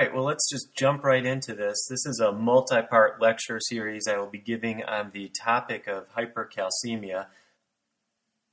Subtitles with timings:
[0.00, 1.86] right, well, let's just jump right into this.
[1.90, 6.06] This is a multi part lecture series I will be giving on the topic of
[6.14, 7.26] hypercalcemia.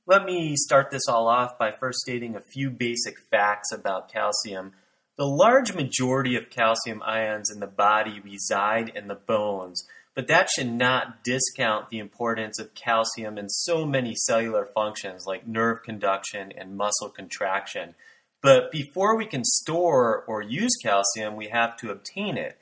[0.06, 4.72] Let me start this all off by first stating a few basic facts about calcium.
[5.16, 10.50] The large majority of calcium ions in the body reside in the bones, but that
[10.50, 16.52] should not discount the importance of calcium in so many cellular functions like nerve conduction
[16.56, 17.94] and muscle contraction.
[18.42, 22.58] But before we can store or use calcium, we have to obtain it.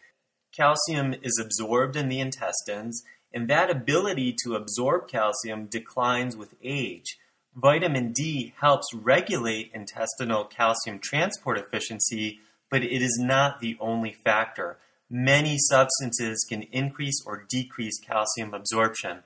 [0.57, 7.19] Calcium is absorbed in the intestines, and that ability to absorb calcium declines with age.
[7.55, 12.39] Vitamin D helps regulate intestinal calcium transport efficiency,
[12.71, 14.79] but it is not the only factor.
[15.11, 19.21] Many substances can increase or decrease calcium absorption.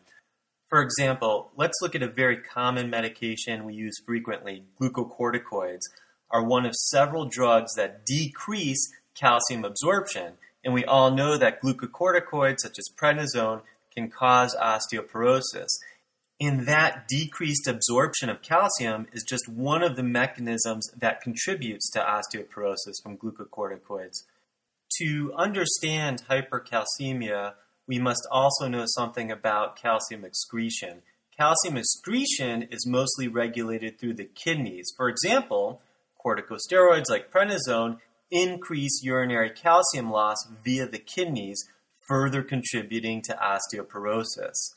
[0.68, 5.86] For example, let's look at a very common medication we use frequently glucocorticoids
[6.30, 10.34] are one of several drugs that decrease calcium absorption.
[10.64, 13.62] And we all know that glucocorticoids, such as prednisone,
[13.94, 15.68] can cause osteoporosis.
[16.40, 22.00] And that decreased absorption of calcium is just one of the mechanisms that contributes to
[22.00, 24.22] osteoporosis from glucocorticoids.
[24.98, 27.54] To understand hypercalcemia,
[27.86, 31.02] we must also know something about calcium excretion.
[31.36, 34.92] Calcium excretion is mostly regulated through the kidneys.
[34.96, 35.82] For example,
[36.24, 37.98] corticosteroids like prednisone
[38.30, 41.64] increase urinary calcium loss via the kidneys,
[42.06, 44.74] further contributing to osteoporosis.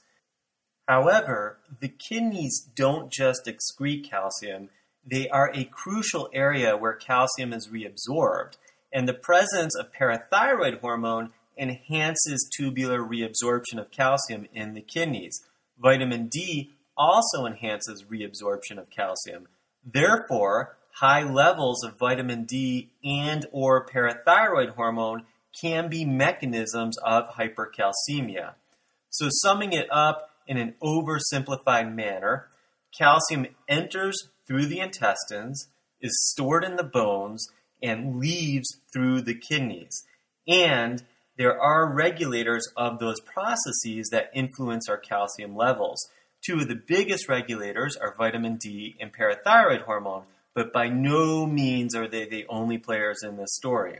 [0.88, 4.70] However, the kidneys don't just excrete calcium,
[5.06, 8.54] they are a crucial area where calcium is reabsorbed,
[8.92, 15.42] and the presence of parathyroid hormone enhances tubular reabsorption of calcium in the kidneys.
[15.78, 19.48] Vitamin D also enhances reabsorption of calcium.
[19.86, 25.24] Therefore, high levels of vitamin D and or parathyroid hormone
[25.60, 28.54] can be mechanisms of hypercalcemia.
[29.10, 32.48] So summing it up, in an oversimplified manner,
[32.98, 35.70] calcium enters through the intestines,
[36.02, 37.48] is stored in the bones,
[37.82, 40.06] and leaves through the kidneys.
[40.48, 41.04] And
[41.38, 46.10] there are regulators of those processes that influence our calcium levels.
[46.46, 50.24] Two of the biggest regulators are vitamin D and parathyroid hormone,
[50.56, 54.00] but by no means are they the only players in this story.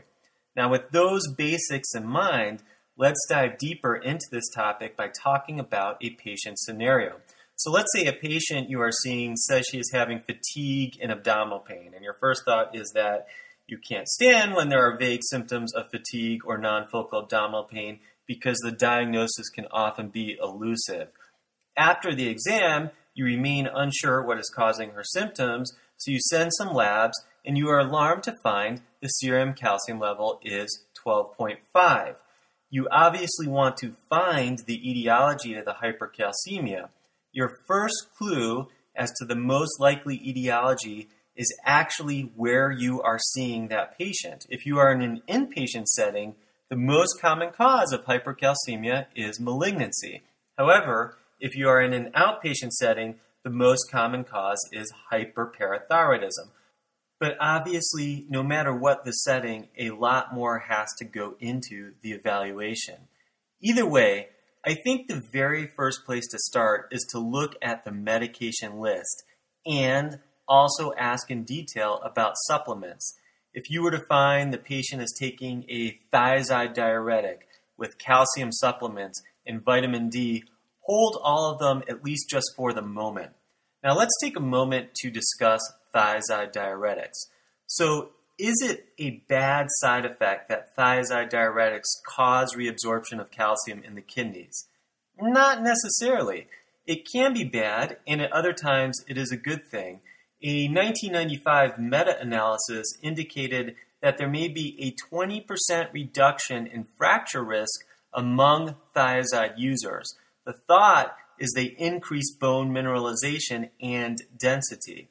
[0.56, 2.62] Now, with those basics in mind,
[2.96, 7.16] let's dive deeper into this topic by talking about a patient scenario.
[7.56, 11.60] So let's say a patient you are seeing says she is having fatigue and abdominal
[11.60, 13.26] pain, and your first thought is that
[13.66, 18.58] you can't stand when there are vague symptoms of fatigue or non-focal abdominal pain because
[18.58, 21.08] the diagnosis can often be elusive.
[21.76, 25.72] After the exam, you remain unsure what is causing her symptoms,
[26.04, 30.40] so you send some labs and you are alarmed to find the serum calcium level
[30.42, 32.16] is 12.5
[32.74, 36.88] you obviously want to find the etiology of the hypercalcemia.
[37.30, 38.66] Your first clue
[38.96, 41.06] as to the most likely etiology
[41.36, 44.44] is actually where you are seeing that patient.
[44.48, 46.34] If you are in an inpatient setting,
[46.68, 50.22] the most common cause of hypercalcemia is malignancy.
[50.58, 56.48] However, if you are in an outpatient setting, the most common cause is hyperparathyroidism.
[57.20, 62.12] But obviously, no matter what the setting, a lot more has to go into the
[62.12, 63.08] evaluation.
[63.60, 64.28] Either way,
[64.66, 69.22] I think the very first place to start is to look at the medication list
[69.66, 70.18] and
[70.48, 73.14] also ask in detail about supplements.
[73.52, 77.46] If you were to find the patient is taking a thiazide diuretic
[77.76, 80.44] with calcium supplements and vitamin D,
[80.84, 83.32] hold all of them at least just for the moment.
[83.82, 85.60] Now let's take a moment to discuss
[85.94, 87.28] thiazide diuretics.
[87.66, 93.94] So, is it a bad side effect that thiazide diuretics cause reabsorption of calcium in
[93.94, 94.66] the kidneys?
[95.20, 96.48] Not necessarily.
[96.86, 100.00] It can be bad, and at other times it is a good thing.
[100.42, 107.86] A 1995 meta analysis indicated that there may be a 20% reduction in fracture risk
[108.12, 110.16] among thiazide users.
[110.44, 115.08] The thought is they increase bone mineralization and density.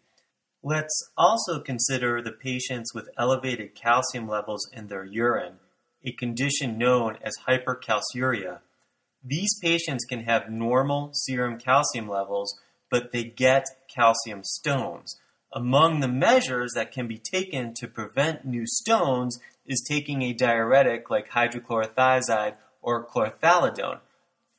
[0.62, 5.56] Let's also consider the patients with elevated calcium levels in their urine,
[6.06, 8.60] a condition known as hypercalciuria.
[9.24, 12.60] These patients can have normal serum calcium levels,
[12.90, 15.18] but they get calcium stones.
[15.52, 21.10] Among the measures that can be taken to prevent new stones is taking a diuretic
[21.10, 24.00] like hydrochlorothiazide or chlorthalidone.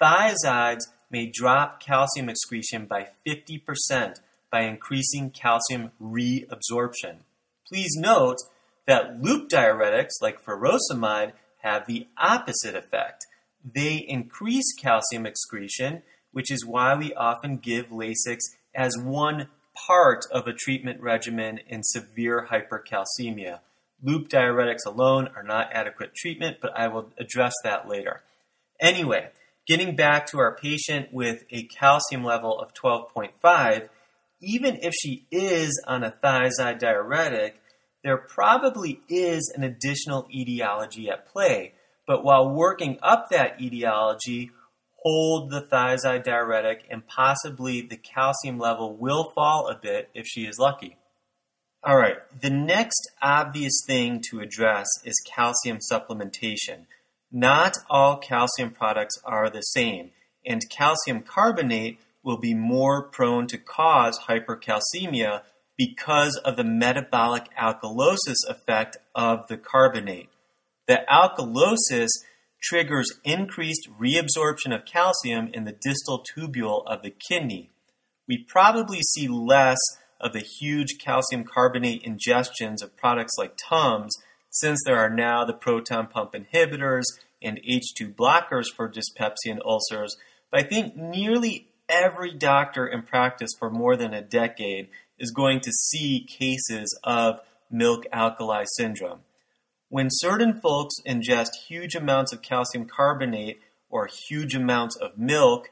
[0.04, 4.16] Thiazides may drop calcium excretion by 50%
[4.50, 7.20] by increasing calcium reabsorption.
[7.66, 8.36] Please note,
[8.86, 13.24] that loop diuretics like furosemide have the opposite effect.
[13.64, 16.02] They increase calcium excretion,
[16.32, 18.40] which is why we often give Lasix
[18.74, 19.48] as one
[19.86, 23.60] part of a treatment regimen in severe hypercalcemia.
[24.02, 28.22] Loop diuretics alone are not adequate treatment, but I will address that later.
[28.78, 29.30] Anyway,
[29.66, 33.88] getting back to our patient with a calcium level of 12.5,
[34.40, 37.61] even if she is on a thiazide diuretic,
[38.02, 41.72] there probably is an additional etiology at play.
[42.06, 44.50] But while working up that etiology,
[45.02, 50.43] hold the thiazide diuretic and possibly the calcium level will fall a bit if she
[50.43, 50.96] is lucky.
[51.82, 56.87] All right, the next obvious thing to address is calcium supplementation.
[57.36, 60.12] Not all calcium products are the same,
[60.46, 65.42] and calcium carbonate will be more prone to cause hypercalcemia
[65.76, 70.28] because of the metabolic alkalosis effect of the carbonate.
[70.86, 72.10] The alkalosis
[72.62, 77.72] triggers increased reabsorption of calcium in the distal tubule of the kidney.
[78.28, 79.80] We probably see less
[80.20, 84.14] of the huge calcium carbonate ingestions of products like Tums
[84.54, 87.02] since there are now the proton pump inhibitors
[87.44, 90.17] and H2 blockers for dyspepsia and ulcers.
[90.50, 94.88] But I think nearly every doctor in practice for more than a decade
[95.19, 99.20] is going to see cases of milk alkali syndrome.
[99.88, 105.69] When certain folks ingest huge amounts of calcium carbonate or huge amounts of milk,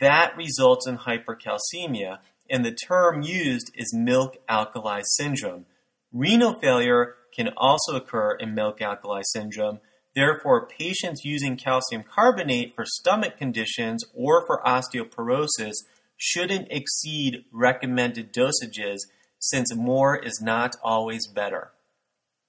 [0.00, 2.18] that results in hypercalcemia,
[2.50, 5.66] and the term used is milk alkali syndrome.
[6.12, 9.80] Renal failure can also occur in milk alkali syndrome.
[10.14, 15.74] Therefore, patients using calcium carbonate for stomach conditions or for osteoporosis
[16.16, 18.98] shouldn't exceed recommended dosages
[19.40, 21.72] since more is not always better.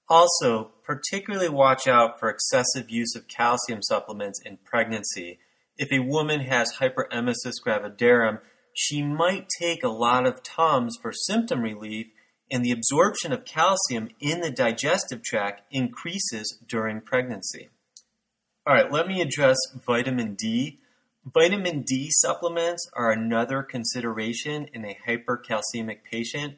[0.08, 5.40] Also, particularly watch out for excessive use of calcium supplements in pregnancy.
[5.78, 8.40] If a woman has hyperemesis gravidarum,
[8.74, 12.08] she might take a lot of Tums for symptom relief,
[12.52, 17.70] and the absorption of calcium in the digestive tract increases during pregnancy.
[18.68, 20.80] All right, let me address vitamin D.
[21.34, 26.56] Vitamin D supplements are another consideration in a hypercalcemic patient.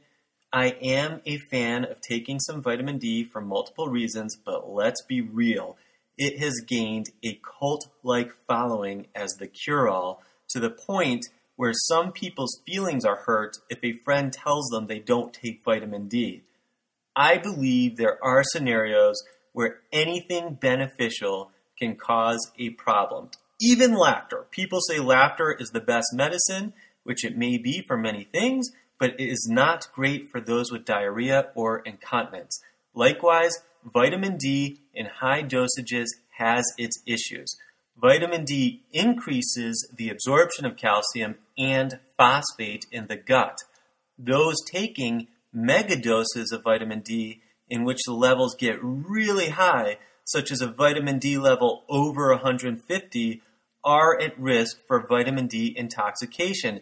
[0.52, 5.22] I am a fan of taking some vitamin D for multiple reasons, but let's be
[5.22, 5.78] real.
[6.18, 11.26] It has gained a cult like following as the cure all to the point
[11.58, 16.08] where some people's feelings are hurt if a friend tells them they don't take vitamin
[16.08, 16.44] D.
[17.16, 19.22] I believe there are scenarios
[19.52, 23.32] where anything beneficial can cause a problem.
[23.60, 24.46] Even laughter.
[24.52, 26.74] People say laughter is the best medicine,
[27.04, 28.70] which it may be for many things,
[29.00, 32.62] but it is not great for those with diarrhea or incontinence.
[32.94, 36.08] Likewise, vitamin D in high dosages
[36.38, 37.56] has its issues.
[38.00, 43.58] Vitamin D increases the absorption of calcium and phosphate in the gut.
[44.18, 50.62] Those taking megadoses of vitamin D, in which the levels get really high, such as
[50.62, 53.42] a vitamin D level over 150,
[53.84, 56.82] are at risk for vitamin D intoxication.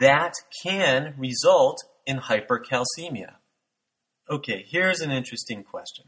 [0.00, 3.34] That can result in hypercalcemia.
[4.30, 6.06] Okay, here's an interesting question.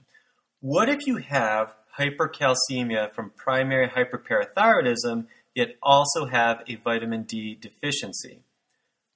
[0.61, 8.41] What if you have hypercalcemia from primary hyperparathyroidism, yet also have a vitamin D deficiency?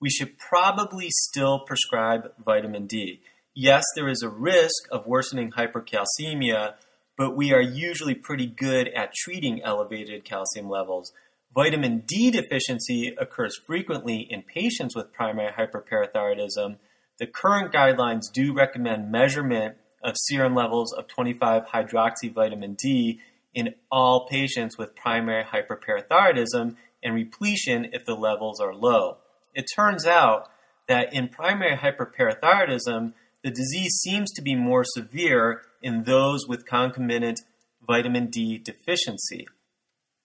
[0.00, 3.20] We should probably still prescribe vitamin D.
[3.54, 6.74] Yes, there is a risk of worsening hypercalcemia
[7.20, 11.12] but we are usually pretty good at treating elevated calcium levels.
[11.54, 16.78] Vitamin D deficiency occurs frequently in patients with primary hyperparathyroidism.
[17.18, 23.20] The current guidelines do recommend measurement of serum levels of 25 hydroxy vitamin D
[23.54, 29.18] in all patients with primary hyperparathyroidism and repletion if the levels are low.
[29.54, 30.48] It turns out
[30.88, 37.40] that in primary hyperparathyroidism, the disease seems to be more severe in those with concomitant
[37.86, 39.46] vitamin D deficiency.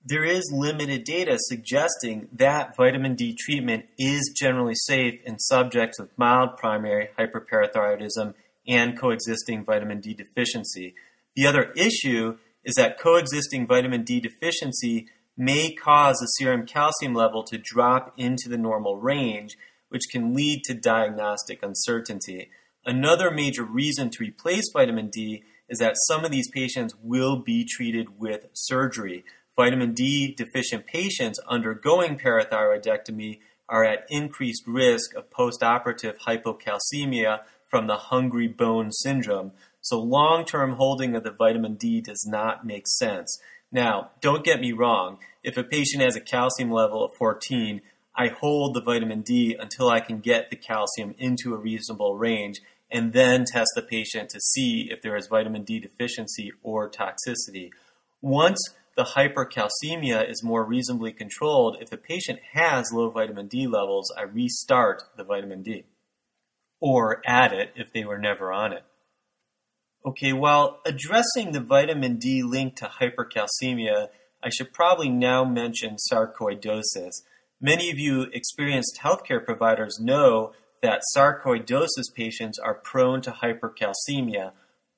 [0.03, 6.15] There is limited data suggesting that vitamin D treatment is generally safe in subjects with
[6.17, 8.35] mild primary hyperparathyroidism
[8.67, 10.95] and coexisting vitamin D deficiency.
[11.35, 15.07] The other issue is that coexisting vitamin D deficiency
[15.37, 19.57] may cause the serum calcium level to drop into the normal range,
[19.89, 22.49] which can lead to diagnostic uncertainty.
[22.85, 27.65] Another major reason to replace vitamin D is that some of these patients will be
[27.65, 29.25] treated with surgery.
[29.55, 37.97] Vitamin D deficient patients undergoing parathyroidectomy are at increased risk of postoperative hypocalcemia from the
[37.97, 39.51] hungry bone syndrome.
[39.81, 43.39] So long term holding of the vitamin D does not make sense.
[43.71, 45.19] Now, don't get me wrong.
[45.43, 47.81] If a patient has a calcium level of 14,
[48.15, 52.61] I hold the vitamin D until I can get the calcium into a reasonable range
[52.89, 57.71] and then test the patient to see if there is vitamin D deficiency or toxicity.
[58.21, 58.59] Once
[58.95, 64.23] the hypercalcemia is more reasonably controlled, if the patient has low vitamin D levels, I
[64.23, 65.83] restart the vitamin D
[66.85, 68.83] or add it if they were never on it.
[70.05, 74.09] Okay, while addressing the vitamin D link to hypercalcemia,
[74.43, 77.23] I should probably now mention sarcoidosis.
[77.59, 80.51] Many of you experienced healthcare providers know
[80.83, 84.51] that sarcoidosis patients are prone to hypercalcemia,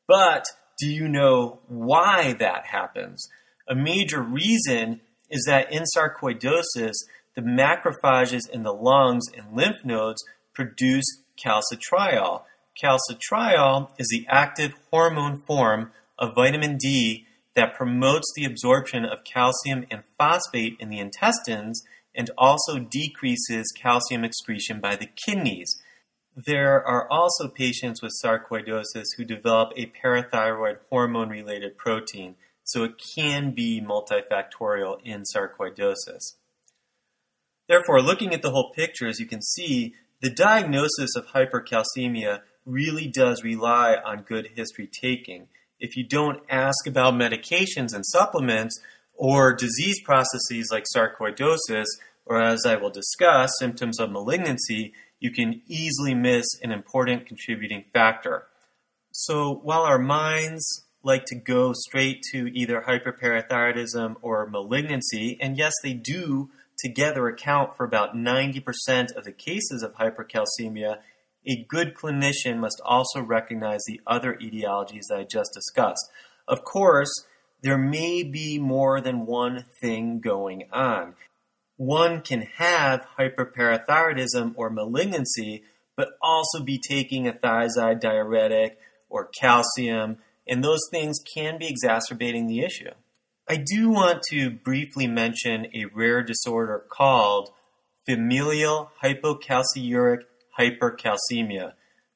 [0.10, 0.44] but
[0.77, 3.29] do you know why that happens?
[3.70, 6.96] A major reason is that in sarcoidosis,
[7.38, 10.22] the macrophages in the lungs and lymph nodes
[10.53, 11.06] produce
[11.38, 12.44] calcitriol.
[12.82, 17.25] Calcitriol is the active hormone form of vitamin D
[17.56, 24.24] that promotes the absorption of calcium and phosphate in the intestines and also decreases calcium
[24.24, 25.82] excretion by the kidneys.
[26.36, 33.01] There are also patients with sarcoidosis who develop a parathyroid hormone related protein, so it
[33.15, 36.36] can be multifactorial in sarcoidosis.
[37.67, 43.08] Therefore, looking at the whole picture, as you can see, the diagnosis of hypercalcemia really
[43.08, 45.48] does rely on good history taking.
[45.80, 48.80] If you don't ask about medications and supplements
[49.14, 51.86] or disease processes like sarcoidosis,
[52.26, 57.86] or as I will discuss, symptoms of malignancy, you can easily miss an important contributing
[57.94, 58.48] factor.
[59.12, 65.74] So while our minds like to go straight to either hyperparathyroidism or malignancy, and yes,
[65.84, 70.98] they do together account for about 90% of the cases of hypercalcemia,
[71.46, 76.10] a good clinician must also recognize the other etiologies that I just discussed.
[76.48, 77.25] Of course,
[77.62, 81.15] there may be more than one thing going on.
[81.77, 85.63] One can have hyperparathyroidism or malignancy,
[85.96, 88.77] but also be taking a thiazide diuretic
[89.10, 90.17] or calcium,
[90.48, 92.91] and those things can be exacerbating the issue.
[93.50, 97.51] I do want to briefly mention a rare disorder called
[98.06, 100.24] familial hypocalciuric
[100.60, 101.72] hypercalcemia.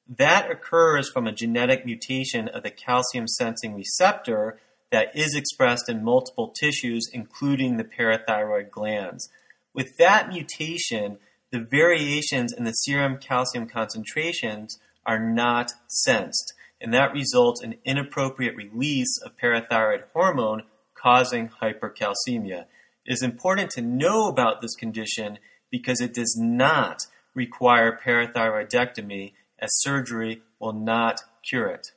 [0.10, 4.60] That occurs from a genetic mutation of the calcium sensing receptor
[4.92, 9.30] that is expressed in multiple tissues, including the parathyroid glands.
[9.74, 11.18] With that mutation,
[11.50, 18.58] the variations in the serum calcium concentrations are not sensed, and that results in inappropriate
[18.58, 20.64] release of parathyroid hormone
[21.02, 22.66] causing hypercalcemia.
[23.06, 25.40] It is important to know about this condition
[25.72, 31.88] because it does not require parathyroidectomy, as surgery will not cure it.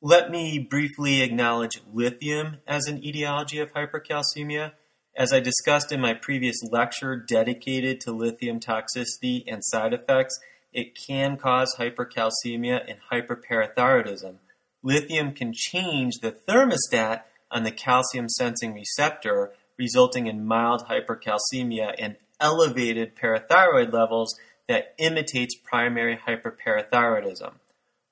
[0.00, 4.72] Let me briefly acknowledge lithium as an etiology of hypercalcemia.
[5.16, 10.38] As I discussed in my previous lecture dedicated to lithium toxicity and side effects,
[10.72, 14.36] it can cause hypercalcemia and hyperparathyroidism.
[14.82, 22.16] Lithium can change the thermostat on the calcium sensing receptor, resulting in mild hypercalcemia and
[22.40, 24.34] elevated parathyroid levels
[24.68, 27.52] that imitates primary hyperparathyroidism.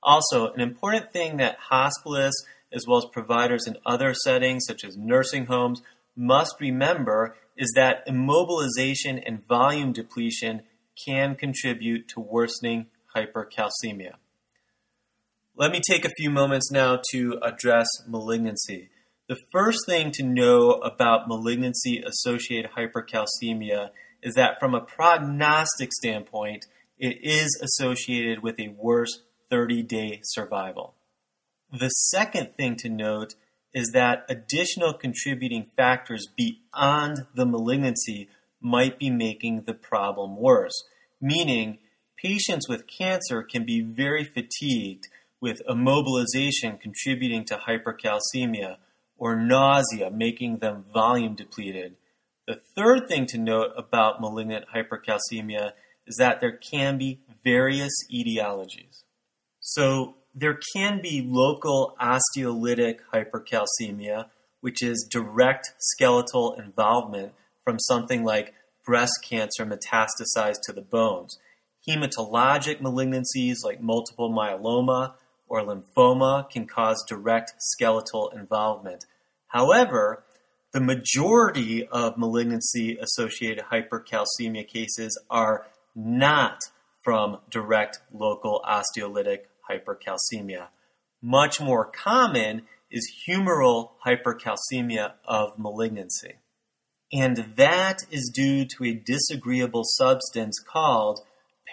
[0.03, 4.97] Also, an important thing that hospitalists, as well as providers in other settings such as
[4.97, 5.83] nursing homes,
[6.17, 10.63] must remember is that immobilization and volume depletion
[11.07, 12.87] can contribute to worsening
[13.17, 14.15] hypercalcemia.
[15.57, 18.91] Let me take a few moments now to address malignancy.
[19.27, 23.91] The first thing to know about malignancy associated hypercalcemia
[24.23, 26.67] is that from a prognostic standpoint,
[26.99, 30.95] it is associated with a worse 30 day survival.
[31.73, 33.35] The second thing to note
[33.73, 38.29] is that additional contributing factors beyond the malignancy
[38.61, 40.85] might be making the problem worse,
[41.19, 41.79] meaning
[42.17, 45.09] patients with cancer can be very fatigued
[45.41, 48.77] with immobilization contributing to hypercalcemia
[49.17, 51.97] or nausea, making them volume depleted.
[52.47, 55.73] The third thing to note about malignant hypercalcemia
[56.07, 59.03] is that there can be various etiologies.
[59.61, 64.27] So there can be local osteolytic hypercalcemia,
[64.61, 67.33] which is direct skeletal involvement
[67.65, 68.53] from something like
[68.85, 71.39] breast cancer metastasized to the bones.
[71.89, 75.15] Hematologic malignancies like multiple myeloma
[75.49, 79.05] or lymphoma can cause direct skeletal involvement.
[79.49, 80.25] However,
[80.73, 86.61] the majority of malignancy associated hypercalcemia cases are not
[87.03, 90.69] from direct local osteolytic hypercalcemia.
[91.23, 96.35] much more common is humoral hypercalcemia of malignancy.
[97.13, 101.21] And that is due to a disagreeable substance called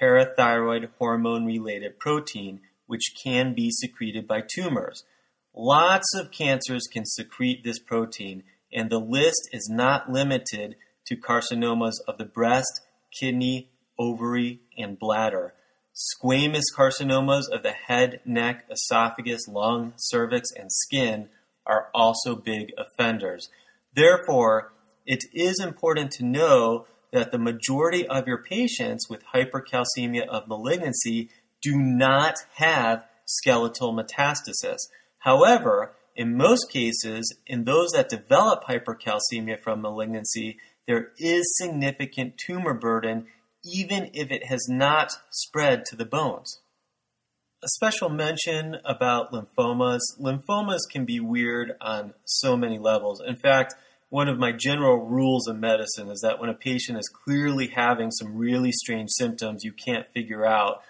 [0.02, 5.06] parathyroid hormone related protein, which can be secreted by tumors.
[5.56, 8.44] Lots of cancers can secrete this protein,
[8.74, 10.76] and the list is not limited
[11.08, 12.82] to carcinomas of the breast,
[13.18, 15.54] kidney, ovary, and bladder.
[15.96, 21.30] Squamous carcinomas of the head, neck, esophagus, lung, cervix, and skin
[21.66, 23.48] are also big offenders.
[23.96, 24.74] Therefore,
[25.06, 31.30] it is important to know that the majority of your patients with hypercalcemia of malignancy
[31.62, 34.80] do not have skeletal metastasis.
[35.20, 42.74] However, in most cases, in those that develop hypercalcemia from malignancy, there is significant tumor
[42.74, 43.28] burden
[43.64, 46.60] even if it has not spread to the bones.
[47.64, 50.00] A special mention about lymphomas.
[50.20, 53.22] Lymphomas can be weird on so many levels.
[53.26, 53.76] In fact,
[54.10, 58.10] one of my general rules of medicine is that when a patient is clearly having
[58.12, 60.82] some really strange symptoms you can't figure out,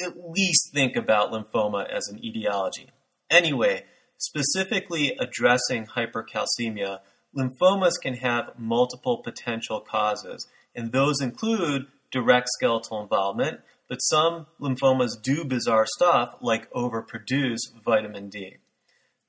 [0.00, 2.90] at least think about lymphoma as an etiology.
[3.30, 3.84] Anyway,
[4.16, 7.00] specifically addressing hypercalcemia,
[7.36, 15.20] lymphomas can have multiple potential causes, and those include direct skeletal involvement, but some lymphomas
[15.20, 18.56] do bizarre stuff like overproduce vitamin D.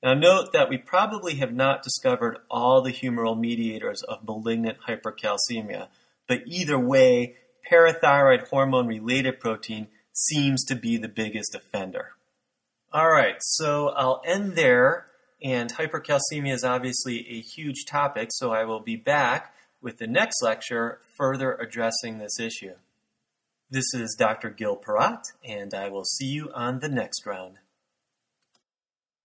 [0.02, 5.88] Now, note that we probably have not discovered all the humoral mediators of malignant hypercalcemia,
[6.26, 7.36] but either way,
[7.70, 9.88] parathyroid hormone related protein
[10.26, 12.12] seems to be the biggest offender.
[12.92, 15.06] All right, so I'll end there,
[15.42, 20.42] and hypercalcemia is obviously a huge topic, so I will be back with the next
[20.42, 22.74] lecture further addressing this issue.
[23.70, 24.50] This is Dr.
[24.50, 27.58] Gil Perat, and I will see you on the next round.